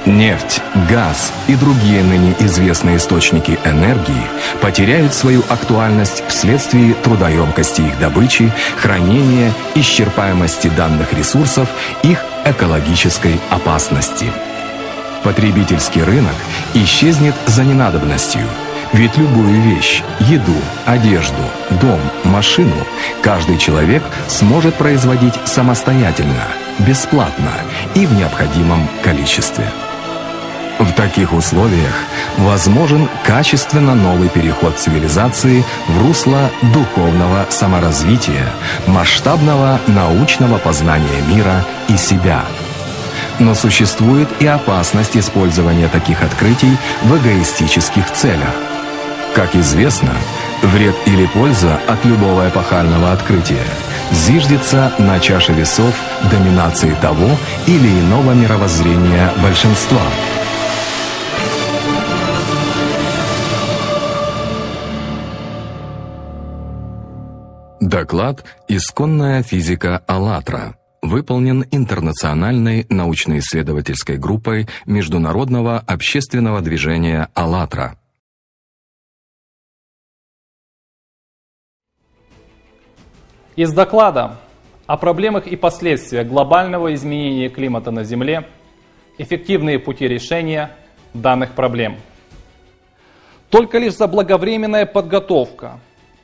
Нефть, 0.06 0.62
газ 0.88 1.32
и 1.48 1.56
другие 1.56 2.04
ныне 2.04 2.36
известные 2.38 2.98
источники 2.98 3.58
энергии 3.64 4.30
потеряют 4.62 5.12
свою 5.12 5.42
актуальность 5.48 6.22
вследствие 6.28 6.94
трудоемкости 6.94 7.80
их 7.80 7.98
добычи, 7.98 8.52
хранения, 8.76 9.52
исчерпаемости 9.74 10.68
данных 10.68 11.12
ресурсов, 11.12 11.68
их 12.04 12.24
экологической 12.44 13.40
опасности. 13.50 14.30
Потребительский 15.24 16.04
рынок 16.04 16.36
исчезнет 16.74 17.34
за 17.46 17.64
ненадобностью– 17.64 18.46
ведь 18.92 19.18
любую 19.18 19.60
вещь, 19.62 20.02
еду, 20.20 20.54
одежду, 20.84 21.42
дом, 21.82 22.00
машину 22.24 22.76
каждый 23.20 23.58
человек 23.58 24.02
сможет 24.28 24.76
производить 24.76 25.34
самостоятельно, 25.44 26.44
бесплатно 26.78 27.50
и 27.94 28.06
в 28.06 28.14
необходимом 28.14 28.88
количестве. 29.02 29.66
В 30.78 30.92
таких 30.92 31.32
условиях 31.32 31.94
возможен 32.36 33.08
качественно 33.24 33.94
новый 33.94 34.28
переход 34.28 34.78
цивилизации 34.78 35.64
в 35.88 36.02
русло 36.02 36.50
духовного 36.74 37.46
саморазвития, 37.48 38.46
масштабного 38.86 39.80
научного 39.86 40.58
познания 40.58 41.22
мира 41.28 41.64
и 41.88 41.96
себя. 41.96 42.44
Но 43.38 43.54
существует 43.54 44.28
и 44.38 44.46
опасность 44.46 45.16
использования 45.16 45.88
таких 45.88 46.22
открытий 46.22 46.76
в 47.02 47.16
эгоистических 47.16 48.10
целях. 48.12 48.54
Как 49.34 49.54
известно, 49.54 50.12
вред 50.62 50.96
или 51.06 51.26
польза 51.26 51.80
от 51.88 52.04
любого 52.04 52.48
эпохального 52.48 53.12
открытия 53.12 53.64
зиждется 54.12 54.92
на 54.98 55.20
чаше 55.20 55.52
весов 55.52 55.94
доминации 56.30 56.94
того 57.00 57.30
или 57.66 57.88
иного 58.00 58.32
мировоззрения 58.32 59.30
большинства. 59.42 60.02
Доклад 67.86 68.44
«Исконная 68.66 69.44
физика 69.44 70.02
АЛЛАТРА» 70.08 70.74
выполнен 71.02 71.64
интернациональной 71.70 72.84
научно-исследовательской 72.88 74.18
группой 74.18 74.66
Международного 74.86 75.78
общественного 75.78 76.62
движения 76.62 77.28
«АЛЛАТРА». 77.34 77.96
Из 83.54 83.72
доклада 83.72 84.36
о 84.88 84.96
проблемах 84.96 85.46
и 85.46 85.54
последствиях 85.54 86.26
глобального 86.26 86.92
изменения 86.92 87.48
климата 87.48 87.92
на 87.92 88.02
Земле, 88.02 88.48
эффективные 89.16 89.78
пути 89.78 90.08
решения 90.08 90.72
данных 91.14 91.52
проблем. 91.52 91.98
Только 93.48 93.78
лишь 93.78 93.94
заблаговременная 93.94 94.86
подготовка 94.86 95.78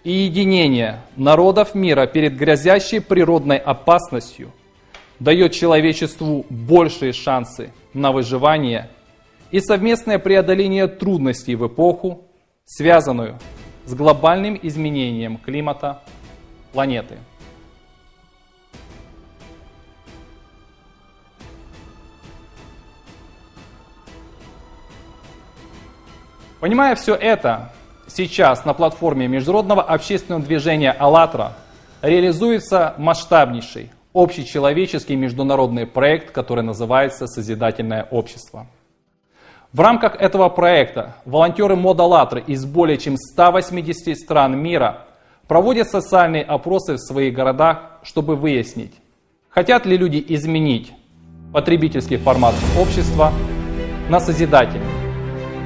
и 0.04 0.10
единение 0.10 1.00
народов 1.16 1.74
мира 1.74 2.06
перед 2.06 2.36
грозящей 2.36 3.00
природной 3.00 3.58
опасностью 3.58 4.52
дает 5.20 5.52
человечеству 5.52 6.44
большие 6.50 7.12
шансы 7.12 7.72
на 7.94 8.10
выживание 8.10 8.90
и 9.50 9.60
совместное 9.60 10.18
преодоление 10.18 10.88
трудностей 10.88 11.54
в 11.54 11.66
эпоху, 11.66 12.24
связанную 12.64 13.38
с 13.84 13.94
глобальным 13.94 14.58
изменением 14.60 15.38
климата 15.38 16.02
планеты. 16.72 17.18
Понимая 26.58 26.94
все 26.94 27.14
это, 27.16 27.72
сейчас 28.14 28.64
на 28.64 28.74
платформе 28.74 29.28
Международного 29.28 29.82
общественного 29.82 30.42
движения 30.44 30.92
«АЛЛАТРА» 30.92 31.52
реализуется 32.02 32.94
масштабнейший 32.98 33.90
общечеловеческий 34.12 35.16
международный 35.16 35.86
проект, 35.86 36.32
который 36.32 36.62
называется 36.62 37.26
«Созидательное 37.26 38.06
общество». 38.10 38.66
В 39.72 39.80
рамках 39.80 40.16
этого 40.16 40.50
проекта 40.50 41.16
волонтеры 41.24 41.76
МОД 41.76 42.00
«АЛЛАТРА» 42.00 42.40
из 42.40 42.64
более 42.66 42.98
чем 42.98 43.16
180 43.16 44.18
стран 44.18 44.58
мира 44.58 45.04
проводят 45.48 45.88
социальные 45.88 46.44
опросы 46.44 46.94
в 46.94 46.98
своих 46.98 47.34
городах, 47.34 47.98
чтобы 48.02 48.36
выяснить, 48.36 48.92
хотят 49.48 49.86
ли 49.86 49.96
люди 49.96 50.22
изменить 50.28 50.92
потребительский 51.52 52.16
формат 52.16 52.54
общества 52.78 53.32
на 54.08 54.20
созидательный 54.20 54.86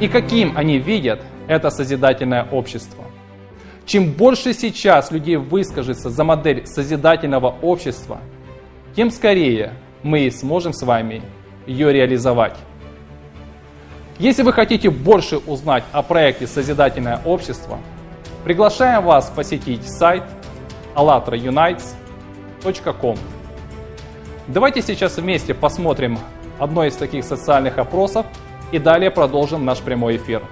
и 0.00 0.08
каким 0.08 0.56
они 0.56 0.78
видят 0.78 1.20
это 1.48 1.70
созидательное 1.70 2.46
общество. 2.50 3.04
Чем 3.84 4.12
больше 4.12 4.52
сейчас 4.52 5.10
людей 5.10 5.36
выскажется 5.36 6.10
за 6.10 6.24
модель 6.24 6.66
созидательного 6.66 7.54
общества, 7.62 8.18
тем 8.94 9.10
скорее 9.10 9.72
мы 10.02 10.30
сможем 10.30 10.72
с 10.72 10.82
вами 10.82 11.22
ее 11.66 11.92
реализовать. 11.92 12.56
Если 14.18 14.42
вы 14.42 14.52
хотите 14.52 14.90
больше 14.90 15.38
узнать 15.38 15.84
о 15.92 16.02
проекте 16.02 16.46
«Созидательное 16.46 17.20
общество», 17.24 17.78
приглашаем 18.44 19.04
вас 19.04 19.30
посетить 19.34 19.86
сайт 19.86 20.22
allatraunites.com. 20.94 23.18
Давайте 24.48 24.80
сейчас 24.80 25.18
вместе 25.18 25.54
посмотрим 25.54 26.18
одно 26.58 26.84
из 26.84 26.96
таких 26.96 27.24
социальных 27.24 27.78
опросов– 27.78 28.26
и 28.72 28.78
далее 28.78 29.10
продолжим 29.10 29.64
наш 29.64 29.78
прямой 29.78 30.16
эфир. 30.16 30.42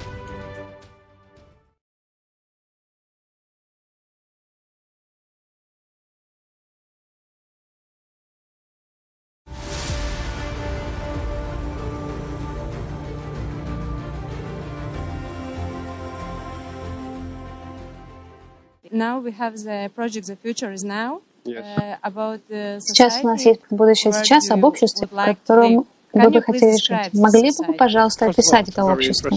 Now 18.94 19.18
we 19.18 19.32
have 19.32 19.54
the 19.56 19.90
project 19.92 20.28
The 20.28 20.36
Future 20.36 20.72
is 20.72 20.84
Now. 20.84 21.20
Uh, 21.44 22.78
сейчас 22.80 23.20
у 23.22 23.26
нас 23.26 23.44
есть 23.44 23.60
будущее 23.68 24.12
сейчас 24.12 24.48
об 24.50 24.62
обществе, 24.64 25.08
в 25.10 25.24
котором 25.24 25.86
вы 26.12 26.30
бы 26.30 26.40
хотели 26.40 26.76
жить? 26.76 27.12
Могли 27.12 27.50
бы 27.50 27.66
вы, 27.66 27.74
пожалуйста, 27.74 28.26
описать 28.26 28.68
это 28.68 28.84
общество? 28.84 29.30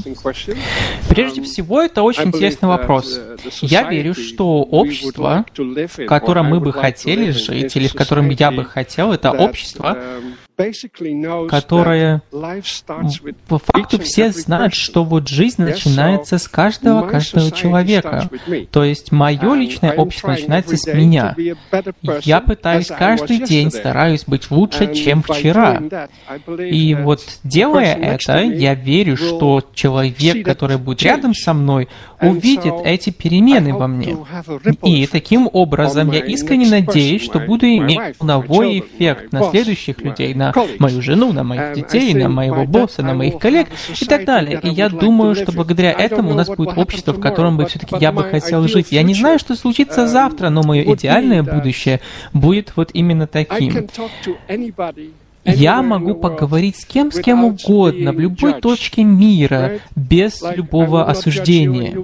Прежде 1.09 1.41
всего, 1.41 1.81
это 1.81 2.03
очень 2.03 2.25
интересный 2.25 2.69
вопрос. 2.69 3.19
Я 3.61 3.89
верю, 3.89 4.13
что 4.13 4.61
общество, 4.61 5.43
в 5.57 6.05
котором 6.05 6.49
мы 6.49 6.59
бы 6.59 6.71
хотели 6.71 7.31
жить, 7.31 7.75
или 7.75 7.87
в 7.87 7.95
котором 7.95 8.29
я 8.29 8.51
бы 8.51 8.63
хотел, 8.63 9.11
это 9.11 9.31
общество, 9.31 9.97
которое 11.49 12.21
по 13.47 13.59
факту 13.59 13.99
все 13.99 14.31
знают, 14.31 14.73
что 14.73 15.03
вот 15.03 15.27
жизнь 15.27 15.61
начинается 15.61 16.37
с 16.37 16.47
каждого, 16.47 17.07
каждого 17.07 17.51
человека. 17.51 18.29
То 18.71 18.83
есть 18.83 19.11
мое 19.11 19.53
личное 19.53 19.93
общество 19.93 20.29
начинается 20.29 20.77
с 20.77 20.87
меня. 20.87 21.35
Я 22.23 22.41
пытаюсь 22.41 22.87
каждый 22.87 23.39
день, 23.39 23.71
стараюсь 23.71 24.25
быть 24.25 24.49
лучше, 24.49 24.93
чем 24.93 25.21
вчера. 25.21 25.81
И 26.59 26.95
вот 26.95 27.21
делая 27.43 27.95
это, 27.95 28.41
я 28.41 28.73
верю, 28.73 29.17
что 29.17 29.63
человек, 29.73 30.45
который 30.45 30.77
будет 30.77 31.03
рядом 31.03 31.33
со 31.33 31.53
мной, 31.53 31.87
увидит 32.21 32.73
эти 32.83 33.09
перемены 33.09 33.73
во 33.73 33.87
мне. 33.87 34.17
И 34.83 35.07
таким 35.07 35.49
образом 35.51 36.11
я 36.11 36.19
искренне 36.19 36.69
надеюсь, 36.69 37.23
что 37.23 37.39
буду 37.39 37.65
иметь 37.65 37.99
волновой 38.19 38.79
эффект 38.79 39.31
на 39.31 39.49
следующих 39.49 40.01
людей, 40.01 40.33
на 40.33 40.53
мою 40.79 41.01
жену, 41.01 41.31
на 41.33 41.43
моих 41.43 41.73
детей, 41.73 42.13
на 42.13 42.29
моего 42.29 42.65
босса, 42.65 43.03
на 43.03 43.13
моих 43.13 43.37
коллег 43.39 43.67
и 43.99 44.05
так 44.05 44.25
далее. 44.25 44.59
И 44.63 44.69
я 44.69 44.89
думаю, 44.89 45.35
что 45.35 45.51
благодаря 45.51 45.91
этому 45.91 46.31
у 46.31 46.33
нас 46.33 46.47
будет 46.47 46.77
общество, 46.77 47.13
в 47.13 47.19
котором 47.19 47.57
бы 47.57 47.65
все-таки 47.65 47.95
я 47.99 48.11
бы 48.11 48.23
хотел 48.23 48.67
жить. 48.67 48.87
Я 48.91 49.03
не 49.03 49.13
знаю, 49.13 49.39
что 49.39 49.55
случится 49.55 50.07
завтра, 50.07 50.49
но 50.49 50.63
мое 50.63 50.83
идеальное 50.93 51.43
будущее 51.43 52.01
будет 52.33 52.73
вот 52.75 52.91
именно 52.93 53.27
таким. 53.27 53.87
Я 55.47 55.81
могу 55.81 56.13
поговорить 56.13 56.75
с 56.77 56.85
кем, 56.85 57.11
с 57.11 57.19
кем 57.19 57.45
угодно, 57.45 58.11
в 58.11 58.19
любой 58.19 58.53
точке 58.53 59.03
мира, 59.03 59.79
без 59.95 60.41
любого 60.55 61.09
осуждения. 61.09 61.95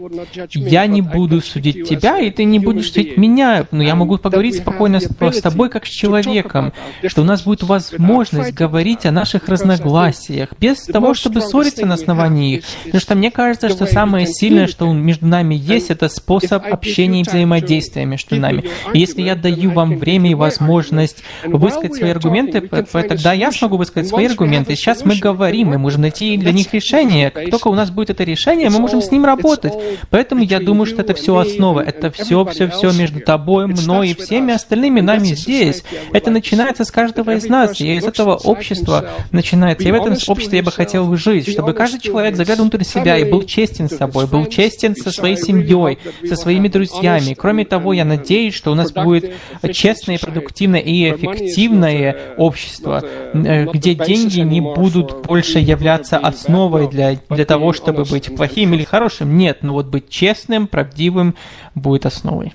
Я 0.53 0.87
не 0.87 1.01
буду 1.01 1.41
судить 1.41 1.87
тебя, 1.87 2.19
и 2.19 2.31
ты 2.31 2.45
не 2.45 2.59
будешь 2.59 2.91
судить 2.91 3.17
меня, 3.17 3.67
но 3.71 3.83
я 3.83 3.95
могу 3.95 4.17
поговорить 4.17 4.57
спокойно 4.57 4.99
с, 4.99 5.07
с 5.07 5.41
тобой, 5.41 5.69
как 5.69 5.85
с 5.85 5.89
человеком, 5.89 6.73
что 7.05 7.21
у 7.21 7.25
нас 7.25 7.43
будет 7.43 7.63
возможность 7.63 8.53
говорить 8.53 9.05
о 9.05 9.11
наших 9.11 9.49
разногласиях, 9.49 10.49
без 10.59 10.83
того, 10.83 11.13
чтобы 11.13 11.41
ссориться 11.41 11.85
на 11.85 11.95
основании 11.95 12.57
их. 12.57 12.63
Потому 12.85 13.01
что 13.01 13.15
мне 13.15 13.31
кажется, 13.31 13.69
что 13.69 13.85
самое 13.85 14.25
сильное, 14.25 14.67
что 14.67 14.91
между 14.93 15.27
нами 15.27 15.55
есть, 15.55 15.91
это 15.91 16.07
способ 16.07 16.65
общения 16.71 17.21
и 17.21 17.23
взаимодействия 17.23 18.05
между 18.05 18.35
нами. 18.37 18.63
И 18.93 18.99
если 18.99 19.21
я 19.21 19.35
даю 19.35 19.71
вам 19.71 19.97
время 19.97 20.31
и 20.31 20.35
возможность 20.35 21.23
высказать 21.43 21.95
свои 21.95 22.11
аргументы, 22.11 22.61
тогда 22.61 23.32
я 23.33 23.51
смогу 23.51 23.77
высказать 23.77 24.09
свои 24.09 24.27
аргументы. 24.27 24.75
Сейчас 24.75 25.05
мы 25.05 25.15
говорим, 25.15 25.69
мы 25.69 25.77
можем 25.77 26.01
найти 26.01 26.37
для 26.37 26.51
них 26.51 26.73
решение. 26.73 27.29
Как 27.29 27.49
только 27.49 27.67
у 27.67 27.75
нас 27.75 27.89
будет 27.89 28.09
это 28.09 28.23
решение, 28.23 28.69
мы 28.69 28.79
можем 28.79 29.01
с 29.01 29.11
ним 29.11 29.25
работать. 29.25 29.73
Поэтому 30.09 30.43
я 30.43 30.59
думаю, 30.59 30.85
что 30.85 31.01
это 31.01 31.13
все 31.13 31.37
основа. 31.37 31.81
Это 31.81 32.11
все, 32.11 32.45
все, 32.45 32.69
все 32.69 32.91
между 32.91 33.19
тобой, 33.19 33.67
мной 33.67 34.09
и 34.09 34.15
всеми 34.15 34.53
остальными 34.53 35.01
нами 35.01 35.25
здесь. 35.25 35.83
Это 36.11 36.31
начинается 36.31 36.85
с 36.85 36.91
каждого 36.91 37.35
из 37.35 37.47
нас. 37.47 37.79
И 37.81 37.95
из 37.95 38.05
этого 38.05 38.35
общества 38.35 39.09
начинается. 39.31 39.87
И 39.87 39.91
в 39.91 39.95
этом 39.95 40.15
обществе 40.27 40.57
я 40.57 40.63
бы 40.63 40.71
хотел 40.71 41.15
жить, 41.15 41.49
чтобы 41.49 41.73
каждый 41.73 41.99
человек 41.99 42.35
заглядывал 42.35 42.69
внутрь 42.69 42.83
себя 42.83 43.17
и 43.17 43.29
был 43.29 43.43
честен 43.43 43.89
с 43.89 43.97
собой, 43.97 44.27
был 44.27 44.45
честен 44.45 44.95
со 44.95 45.11
своей 45.11 45.37
семьей, 45.37 45.99
со 46.27 46.35
своими 46.35 46.67
друзьями. 46.67 47.33
Кроме 47.33 47.65
того, 47.65 47.93
я 47.93 48.05
надеюсь, 48.05 48.53
что 48.53 48.71
у 48.71 48.75
нас 48.75 48.91
будет 48.91 49.33
честное, 49.71 50.17
продуктивное 50.17 50.79
и 50.79 51.09
эффективное 51.11 52.35
общество, 52.37 53.03
где 53.33 53.95
деньги 53.95 54.39
не 54.41 54.61
будут 54.61 55.25
больше 55.25 55.59
являться 55.59 56.17
основой 56.17 56.89
для, 56.89 57.17
для 57.29 57.45
того, 57.45 57.73
чтобы 57.73 58.03
быть 58.03 58.35
плохим 58.35 58.73
или 58.73 58.83
хорошим. 58.83 59.37
Нет, 59.37 59.59
но 59.61 59.73
вот 59.73 59.87
быть 59.87 60.09
честным, 60.09 60.67
правдивым 60.67 61.35
будет 61.75 62.05
основой. 62.05 62.53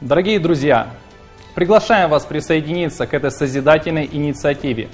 Дорогие 0.00 0.38
друзья, 0.38 0.88
приглашаем 1.54 2.10
вас 2.10 2.24
присоединиться 2.24 3.06
к 3.06 3.14
этой 3.14 3.30
созидательной 3.30 4.08
инициативе. 4.10 4.88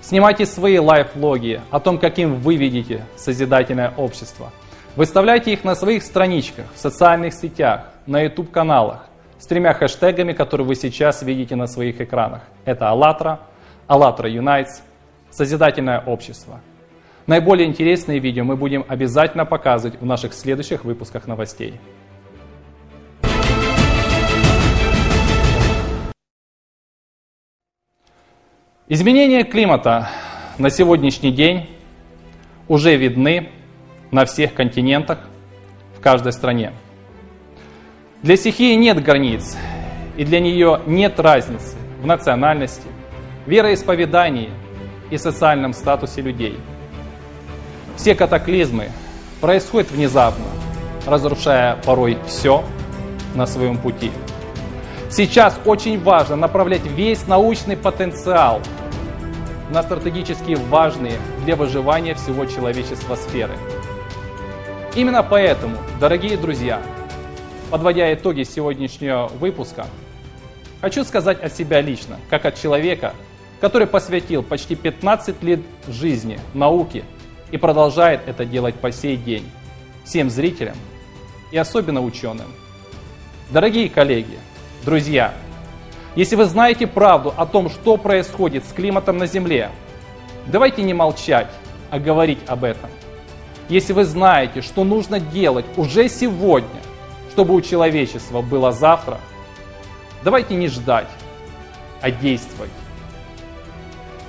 Снимайте 0.00 0.46
свои 0.46 0.78
лайфлоги 0.78 1.60
о 1.70 1.80
том, 1.80 1.98
каким 1.98 2.36
вы 2.36 2.56
видите 2.56 3.04
созидательное 3.16 3.92
общество. 3.96 4.52
Выставляйте 4.94 5.52
их 5.52 5.64
на 5.64 5.74
своих 5.74 6.02
страничках, 6.02 6.66
в 6.74 6.78
социальных 6.78 7.34
сетях, 7.34 7.86
на 8.06 8.20
YouTube-каналах 8.22 9.06
с 9.38 9.46
тремя 9.46 9.74
хэштегами, 9.74 10.32
которые 10.32 10.66
вы 10.66 10.74
сейчас 10.74 11.22
видите 11.22 11.56
на 11.56 11.66
своих 11.66 12.00
экранах. 12.00 12.42
Это 12.64 12.88
«АЛЛАТРА», 12.90 13.40
«АЛЛАТРА 13.86 14.28
Юнайтс», 14.30 14.82
«Созидательное 15.30 16.00
общество». 16.00 16.60
Наиболее 17.26 17.66
интересные 17.66 18.20
видео 18.20 18.44
мы 18.44 18.56
будем 18.56 18.84
обязательно 18.86 19.44
показывать 19.44 20.00
в 20.00 20.04
наших 20.06 20.32
следующих 20.32 20.84
выпусках 20.84 21.26
новостей. 21.26 21.80
Изменения 28.88 29.42
климата 29.42 30.08
на 30.58 30.70
сегодняшний 30.70 31.32
день 31.32 31.68
уже 32.68 32.94
видны 32.94 33.50
на 34.12 34.24
всех 34.24 34.54
континентах, 34.54 35.18
в 35.96 36.00
каждой 36.00 36.32
стране. 36.32 36.72
Для 38.26 38.36
стихии 38.36 38.74
нет 38.74 39.00
границ, 39.04 39.56
и 40.16 40.24
для 40.24 40.40
нее 40.40 40.80
нет 40.84 41.20
разницы 41.20 41.76
в 42.02 42.06
национальности, 42.06 42.88
вероисповедании 43.46 44.50
и 45.10 45.16
социальном 45.16 45.72
статусе 45.72 46.22
людей. 46.22 46.58
Все 47.94 48.16
катаклизмы 48.16 48.88
происходят 49.40 49.92
внезапно, 49.92 50.44
разрушая 51.06 51.76
порой 51.84 52.18
все 52.26 52.64
на 53.36 53.46
своем 53.46 53.78
пути. 53.78 54.10
Сейчас 55.08 55.56
очень 55.64 56.02
важно 56.02 56.34
направлять 56.34 56.84
весь 56.84 57.28
научный 57.28 57.76
потенциал 57.76 58.60
на 59.70 59.84
стратегически 59.84 60.58
важные 60.68 61.14
для 61.44 61.54
выживания 61.54 62.16
всего 62.16 62.44
человечества 62.44 63.14
сферы. 63.14 63.54
Именно 64.96 65.22
поэтому, 65.22 65.76
дорогие 66.00 66.36
друзья, 66.36 66.82
Подводя 67.70 68.14
итоги 68.14 68.44
сегодняшнего 68.44 69.26
выпуска, 69.40 69.86
хочу 70.80 71.02
сказать 71.04 71.42
о 71.42 71.50
себя 71.50 71.80
лично, 71.80 72.18
как 72.30 72.44
от 72.46 72.54
человека, 72.60 73.12
который 73.60 73.88
посвятил 73.88 74.44
почти 74.44 74.76
15 74.76 75.42
лет 75.42 75.60
жизни 75.88 76.38
науке 76.54 77.02
и 77.50 77.56
продолжает 77.56 78.20
это 78.26 78.44
делать 78.44 78.76
по 78.76 78.92
сей 78.92 79.16
день, 79.16 79.44
всем 80.04 80.30
зрителям 80.30 80.76
и 81.50 81.58
особенно 81.58 82.02
ученым. 82.02 82.46
Дорогие 83.50 83.90
коллеги, 83.90 84.38
друзья, 84.84 85.34
если 86.14 86.36
вы 86.36 86.44
знаете 86.44 86.86
правду 86.86 87.34
о 87.36 87.46
том, 87.46 87.68
что 87.68 87.96
происходит 87.96 88.64
с 88.64 88.72
климатом 88.72 89.18
на 89.18 89.26
Земле, 89.26 89.70
давайте 90.46 90.82
не 90.82 90.94
молчать, 90.94 91.50
а 91.90 91.98
говорить 91.98 92.38
об 92.46 92.62
этом. 92.62 92.90
Если 93.68 93.92
вы 93.92 94.04
знаете, 94.04 94.62
что 94.62 94.84
нужно 94.84 95.18
делать 95.18 95.66
уже 95.76 96.08
сегодня, 96.08 96.80
чтобы 97.36 97.52
у 97.52 97.60
человечества 97.60 98.40
было 98.40 98.72
завтра, 98.72 99.20
давайте 100.24 100.54
не 100.54 100.68
ждать, 100.68 101.10
а 102.00 102.10
действовать. 102.10 102.70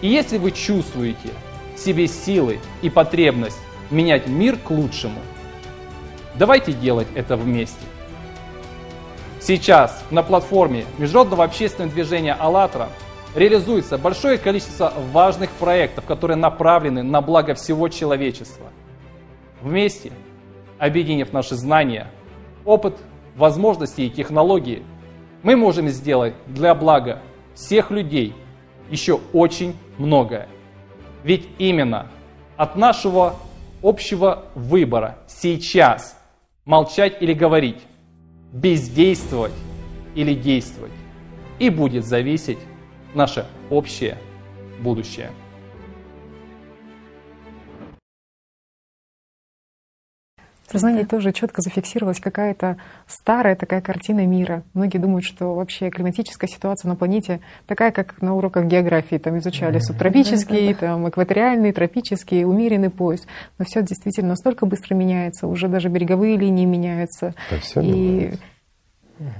И 0.02 0.10
если 0.10 0.38
вы 0.38 0.52
чувствуете 0.52 1.30
в 1.74 1.80
себе 1.80 2.08
силы 2.08 2.60
и 2.82 2.90
потребность 2.90 3.60
менять 3.92 4.28
мир 4.28 4.58
к 4.58 4.72
лучшему, 4.72 5.22
давайте 6.36 6.74
делать 6.74 7.08
это 7.16 7.38
вместе. 7.38 7.80
Сейчас 9.40 10.04
на 10.12 10.22
платформе 10.22 10.84
Международного 10.98 11.46
общественного 11.46 11.94
движения 11.94 12.34
«АЛЛАТРА» 12.34 12.90
реализуется 13.36 13.98
большое 13.98 14.38
количество 14.38 14.92
важных 15.14 15.50
проектов, 15.52 16.04
которые 16.04 16.36
направлены 16.36 17.04
на 17.04 17.22
благо 17.22 17.54
всего 17.54 17.88
человечества. 17.88 18.68
Вместе, 19.62 20.12
объединив 20.78 21.32
наши 21.32 21.56
знания, 21.56 22.12
опыт, 22.68 22.98
возможности 23.36 24.02
и 24.02 24.10
технологии, 24.10 24.84
мы 25.42 25.56
можем 25.56 25.88
сделать 25.88 26.36
для 26.46 26.76
блага 26.76 27.22
всех 27.56 27.90
людей 27.90 28.36
еще 28.92 29.20
очень 29.34 29.76
многое. 29.98 30.48
Ведь 31.24 31.48
именно 31.58 32.08
от 32.58 32.76
нашего 32.76 33.36
общего 33.82 34.46
выбора 34.54 35.18
сейчас 35.28 36.20
молчать 36.66 37.22
или 37.22 37.34
говорить, 37.34 37.82
бездействовать 38.52 39.54
или 40.16 40.34
действовать, 40.34 40.92
и 41.60 41.70
будет 41.70 42.06
зависеть 42.06 42.60
наше 43.14 43.46
общее 43.70 44.18
будущее. 44.80 45.32
В 50.68 50.72
сознании 50.74 51.04
тоже 51.04 51.32
четко 51.32 51.62
зафиксировалась 51.62 52.20
какая-то 52.20 52.76
старая 53.08 53.56
такая 53.56 53.80
картина 53.80 54.26
мира. 54.26 54.64
Многие 54.74 54.98
думают, 54.98 55.24
что 55.24 55.56
вообще 55.56 55.90
климатическая 55.90 56.50
ситуация 56.50 56.90
на 56.90 56.98
планете 56.98 57.40
такая, 57.68 57.92
как 57.92 58.22
на 58.22 58.36
уроках 58.36 58.66
географии. 58.66 59.16
Там 59.16 59.38
изучали 59.38 59.80
субтропический, 59.80 60.74
там, 60.74 61.08
экваториальный, 61.08 61.72
тропический, 61.72 62.44
умеренный 62.44 62.90
пояс. 62.90 63.26
Но 63.58 63.64
все 63.64 63.82
действительно 63.82 64.30
настолько 64.30 64.66
быстро 64.66 64.94
меняется. 64.94 65.48
Уже 65.48 65.70
даже 65.70 65.88
береговые 65.88 66.36
линии 66.36 66.66
меняются. 66.66 67.34
И 67.78 68.34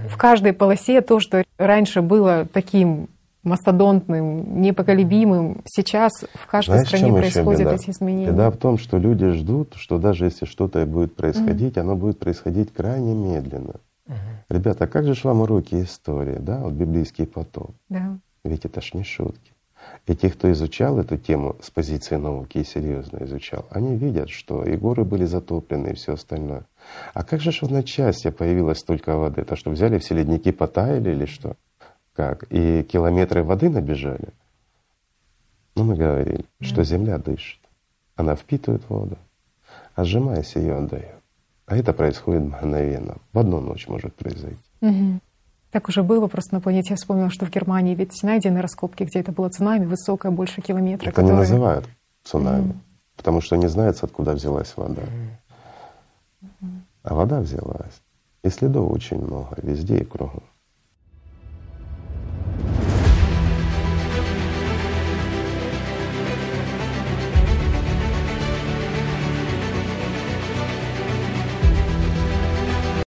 в 0.08 0.18
каждой 0.18 0.54
полосе 0.54 1.02
то, 1.02 1.20
что 1.20 1.44
раньше 1.58 2.02
было 2.02 2.48
таким 2.52 3.10
мастодонтным, 3.48 4.62
непоколебимым. 4.62 5.62
Сейчас 5.66 6.12
в 6.34 6.48
каждой 6.48 6.80
Знаешь, 6.80 6.88
стране 6.88 7.14
происходят 7.14 7.72
эти 7.74 7.90
изменения. 7.90 8.28
Беда 8.28 8.52
в 8.52 8.58
том, 8.58 8.78
что 8.78 8.98
люди 8.98 9.30
ждут, 9.32 9.74
что 9.76 9.98
даже 9.98 10.26
если 10.26 10.46
что-то 10.46 10.86
будет 10.86 11.16
происходить, 11.16 11.76
mm-hmm. 11.76 11.82
оно 11.82 11.96
будет 11.96 12.20
происходить 12.20 12.74
крайне 12.74 13.14
медленно. 13.14 13.76
Mm-hmm. 14.08 14.14
Ребята, 14.50 14.84
а 14.86 14.88
как 14.88 15.06
же 15.06 15.16
ж 15.16 15.24
вам 15.24 15.42
уроки 15.42 15.82
истории, 15.82 16.38
да, 16.40 16.60
вот 16.60 16.74
библейский 16.74 17.26
потоп? 17.26 17.72
Да. 17.90 18.18
Ведь 18.44 18.66
это 18.66 18.82
ж 18.82 18.94
не 18.94 19.04
шутки. 19.04 19.52
И 20.06 20.16
те, 20.16 20.30
кто 20.30 20.52
изучал 20.52 21.00
эту 21.00 21.18
тему 21.18 21.58
с 21.62 21.70
позиции 21.70 22.16
науки 22.16 22.60
и 22.60 22.64
серьезно 22.64 23.24
изучал, 23.24 23.66
они 23.70 23.96
видят, 23.96 24.30
что 24.30 24.64
и 24.64 24.76
горы 24.78 25.04
были 25.04 25.26
затоплены, 25.26 25.90
и 25.90 25.94
все 25.94 26.14
остальное. 26.14 26.64
А 27.14 27.24
как 27.24 27.42
же 27.42 27.52
ж 27.52 27.60
в 27.60 27.64
одночасье 27.64 28.32
появилось 28.32 28.80
столько 28.80 29.18
воды? 29.18 29.42
Это 29.42 29.56
что, 29.56 29.70
взяли 29.70 29.98
все 29.98 30.16
ледники, 30.16 30.52
потаяли 30.52 31.12
или 31.12 31.26
что? 31.26 31.56
Как? 32.18 32.46
И 32.50 32.82
километры 32.82 33.44
воды 33.44 33.70
набежали? 33.70 34.30
Ну, 35.76 35.84
мы 35.84 35.96
говорили, 35.96 36.46
что 36.60 36.84
Земля 36.84 37.20
дышит. 37.20 37.60
Она 38.16 38.36
впитывает 38.36 38.82
воду, 38.90 39.20
а 39.94 40.04
сжимаясь, 40.04 40.56
ее 40.56 40.78
отдает. 40.78 41.22
А 41.68 41.78
это 41.78 41.94
происходит 41.94 42.42
мгновенно. 42.42 43.18
В 43.34 43.38
одну 43.38 43.60
ночь 43.60 43.88
может 43.88 44.16
произойти. 44.16 44.58
Угу. 44.82 45.20
Так 45.70 45.90
уже 45.90 46.02
было 46.02 46.28
просто 46.28 46.56
на 46.56 46.62
планете. 46.62 46.90
Я 46.92 46.96
вспомнила, 46.96 47.30
что 47.30 47.46
в 47.46 47.52
Германии 47.52 47.94
ведь 47.94 48.24
найдены 48.24 48.62
раскопки, 48.64 49.04
где 49.04 49.20
это 49.20 49.32
было 49.32 49.50
цунами, 49.50 49.86
высокое, 49.86 50.32
больше 50.32 50.62
километра. 50.62 51.10
Это 51.10 51.18
которые... 51.18 51.34
не 51.34 51.40
называют 51.40 51.88
цунами, 52.24 52.72
mm. 52.72 52.78
потому 53.16 53.42
что 53.42 53.58
не 53.58 53.68
знается, 53.68 54.08
откуда 54.08 54.32
взялась 54.32 54.76
вода. 54.76 55.04
Mm. 56.42 56.80
А 57.04 57.14
вода 57.14 57.42
взялась. 57.42 58.02
И 58.42 58.50
следов 58.50 58.92
очень 58.92 59.24
много, 59.24 59.56
везде 59.62 60.00
и 60.00 60.04
кругом. 60.04 60.42